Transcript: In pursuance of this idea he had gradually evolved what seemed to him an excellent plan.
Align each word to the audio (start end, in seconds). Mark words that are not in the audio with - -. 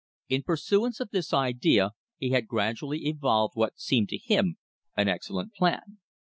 In 0.29 0.41
pursuance 0.41 0.99
of 0.99 1.11
this 1.11 1.31
idea 1.31 1.91
he 2.17 2.31
had 2.31 2.47
gradually 2.47 3.05
evolved 3.05 3.55
what 3.55 3.77
seemed 3.79 4.09
to 4.09 4.17
him 4.17 4.57
an 4.97 5.07
excellent 5.07 5.53
plan. 5.53 5.99